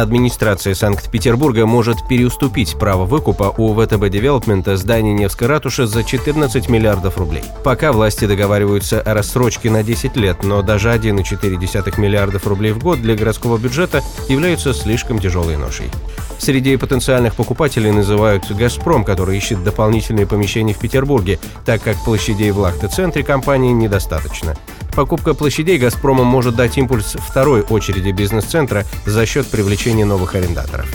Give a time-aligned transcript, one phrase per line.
[0.00, 7.18] Администрация Санкт-Петербурга может переуступить право выкупа у ВТБ Девелопмента здания Невской ратуши за 14 миллиардов
[7.18, 7.42] рублей.
[7.64, 13.02] Пока власти договариваются о рассрочке на 10 лет, но даже 1,4 миллиардов рублей в год
[13.02, 15.90] для городского бюджета являются слишком тяжелой ношей.
[16.38, 22.58] Среди потенциальных покупателей называют «Газпром», который ищет дополнительные помещения в Петербурге, так как площадей в
[22.60, 24.56] Лахте-центре компании недостаточно.
[24.94, 30.88] Покупка площадей «Газпромом» может дать импульс второй очереди бизнес-центра за счет привлечения новых арендаторов.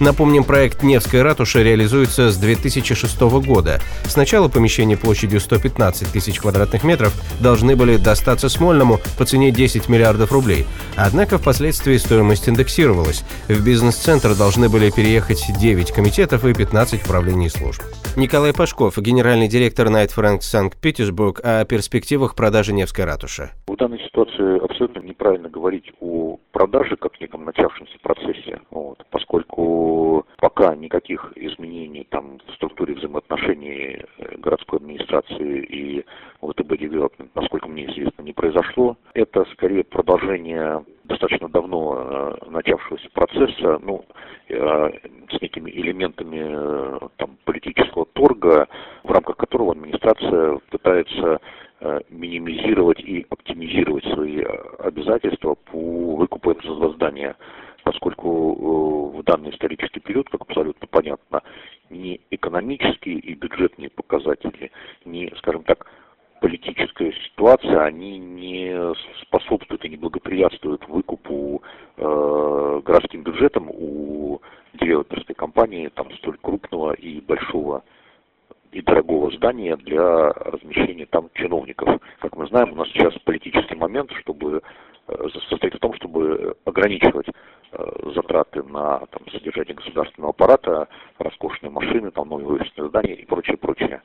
[0.00, 3.80] Напомним, проект Невская ратуша реализуется с 2006 года.
[4.04, 10.32] Сначала помещения площадью 115 тысяч квадратных метров должны были достаться Смольному по цене 10 миллиардов
[10.32, 10.64] рублей.
[10.96, 13.24] Однако впоследствии стоимость индексировалась.
[13.48, 17.82] В бизнес-центр должны были переехать 9 комитетов и 15 управлений служб.
[18.16, 23.50] Николай Пашков, генеральный директор Night Frank Санкт-Петербург, о перспективах продажи Невской ратуши.
[23.66, 29.89] В данной ситуации абсолютно неправильно говорить о продаже как неком начавшемся процессе, вот, поскольку
[30.38, 36.04] пока никаких изменений там в структуре взаимоотношений э, городской администрации и
[36.40, 38.96] ВТБ Development, насколько мне известно, не произошло.
[39.14, 44.04] Это скорее продолжение достаточно давно э, начавшегося процесса, ну,
[44.48, 44.90] э,
[45.30, 48.68] с некими элементами там, политического торга,
[49.04, 51.40] в рамках которого администрация пытается
[52.10, 54.42] минимизировать и оптимизировать свои
[54.80, 57.36] обязательства по выкупу этого здания,
[57.84, 61.42] поскольку в данный исторический период, как абсолютно понятно,
[61.90, 64.70] ни экономические и бюджетные показатели,
[65.04, 65.86] ни, скажем так,
[66.40, 71.62] политическая ситуация, они не способствуют и не благоприятствуют выкупу
[71.96, 74.40] э, городским бюджетом у
[74.74, 77.82] девелоперской компании там столь крупного и большого
[78.72, 82.00] и дорогого здания для размещения там чиновников.
[82.20, 84.60] Как мы знаем, у нас сейчас политический момент, чтобы э,
[85.48, 87.28] состоит в том, чтобы ограничивать
[87.72, 90.88] э, затраты на там, содержание государственного аппарата,
[91.18, 94.02] роскошные машины, там новые офисные здания и прочее, прочее.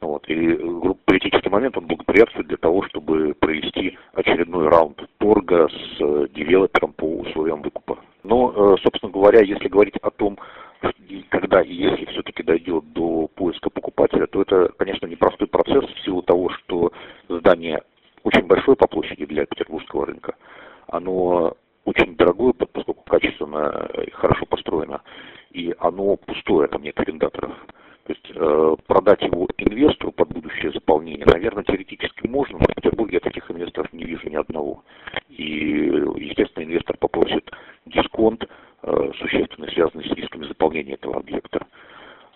[0.00, 0.28] Вот.
[0.28, 0.58] И
[1.04, 7.04] политический момент он благоприятствует для того, чтобы провести очередной раунд торга с э, девелопером по
[7.04, 7.98] условиям выкупа.
[8.22, 10.38] Но, э, собственно говоря, если говорить о том,
[11.28, 16.22] когда и если все-таки дойдет до поиска покупателя, то это, конечно, непростой процесс в силу
[16.22, 16.92] того, что
[17.28, 17.82] здание
[18.24, 20.34] очень большое по площади для петербургского рынка.
[20.88, 25.02] Оно очень дорогое, поскольку качественно хорошо построено,
[25.50, 27.52] и оно пустое, там нет арендаторов.
[28.04, 33.14] То есть э, продать его инвестору под будущее заполнение, наверное, теоретически можно, но в Петербурге
[33.14, 34.82] я таких инвесторов не вижу ни одного.
[35.28, 35.44] И,
[36.16, 37.48] естественно, инвестор попросит
[37.86, 38.48] дисконт,
[38.82, 41.66] э, существенно связанный с рисками заполнения этого объекта.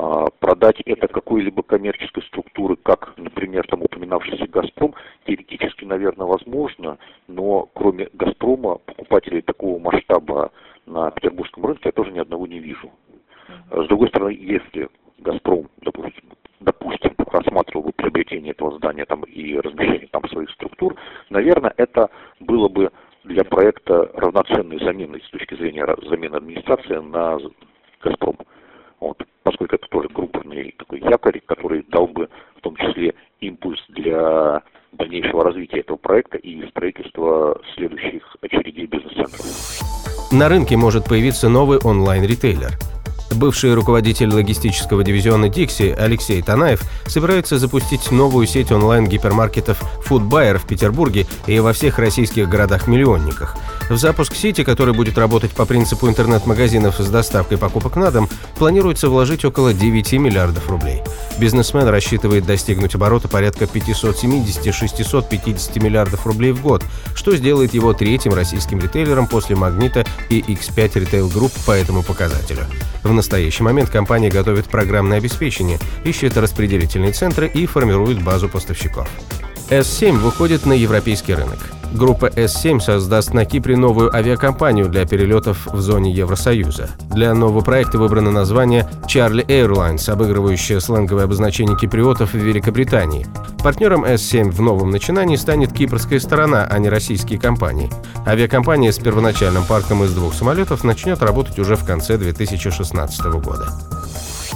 [0.00, 4.94] А, продать это какой-либо коммерческой структуры, как, например, там упоминавшийся «Газпром»,
[5.26, 10.52] теоретически, наверное, возможно, но кроме «Газпрома» покупателей такого масштаба
[10.86, 12.92] на петербургском рынке я тоже ни одного не вижу.
[13.72, 14.88] С другой стороны, если
[15.18, 20.94] Газпром, допустим, допустим, рассматривал бы приобретение этого здания там и размещение там своих структур,
[21.28, 22.08] наверное, это
[22.38, 22.92] было бы
[23.24, 27.40] для проекта равноценной заменой с точки зрения замены администрации на
[28.00, 28.38] Газпром.
[29.00, 34.62] Вот, поскольку это тоже крупный такой якорь, который дал бы в том числе импульс для
[34.92, 40.30] дальнейшего развития этого проекта и строительства следующих очередей бизнес-центров.
[40.32, 42.72] На рынке может появиться новый онлайн-ритейлер–
[43.38, 51.24] Бывший руководитель логистического дивизиона Dixie Алексей Танаев собирается запустить новую сеть онлайн-гипермаркетов Foodbuyer в Петербурге
[51.46, 53.56] и во всех российских городах-миллионниках.
[53.90, 59.08] В запуск сети, который будет работать по принципу интернет-магазинов с доставкой покупок на дом, планируется
[59.08, 61.00] вложить около 9 миллиардов рублей.
[61.38, 66.82] Бизнесмен рассчитывает достигнуть оборота порядка 570-650 миллиардов рублей в год,
[67.14, 72.66] что сделает его третьим российским ритейлером после «Магнита» и X5 Retail Group по этому показателю.
[73.08, 79.08] В настоящий момент компания готовит программное обеспечение, ищет распределительные центры и формирует базу поставщиков.
[79.70, 81.77] S7 выходит на европейский рынок.
[81.92, 86.90] Группа S7 создаст на Кипре новую авиакомпанию для перелетов в зоне Евросоюза.
[87.10, 93.26] Для нового проекта выбрано название Charlie Airlines, обыгрывающее сленговое обозначение киприотов в Великобритании.
[93.62, 97.90] Партнером S7 в новом начинании станет кипрская сторона, а не российские компании.
[98.26, 103.72] Авиакомпания с первоначальным парком из двух самолетов начнет работать уже в конце 2016 года.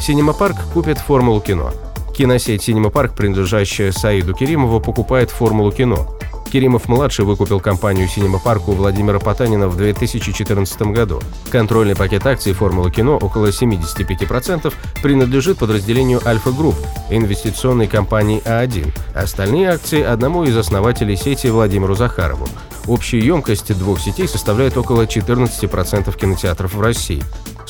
[0.00, 1.72] Синема Парк купит формулу кино.
[2.16, 6.11] Киносеть «Синема Парк», принадлежащая Саиду Керимову, покупает «Формулу кино».
[6.52, 11.22] Керимов-младший выкупил компанию «Синема Парк» у Владимира Потанина в 2014 году.
[11.50, 14.70] Контрольный пакет акций «Формулы кино» около 75%
[15.02, 16.76] принадлежит подразделению «Альфа Групп»
[17.08, 18.92] инвестиционной компании А1.
[19.14, 22.46] Остальные акции– одному из основателей сети Владимиру Захарову.
[22.86, 27.22] Общая емкость двух сетей составляет около 14% кинотеатров в России.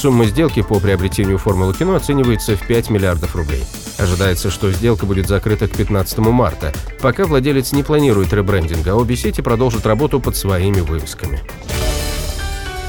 [0.00, 3.62] Сумма сделки по приобретению «Формулы кино» оценивается в 5 миллиардов рублей.
[3.98, 6.72] Ожидается, что сделка будет закрыта к 15 марта.
[7.02, 11.42] Пока владелец не планирует ребрендинга, обе сети продолжат работу под своими вывесками.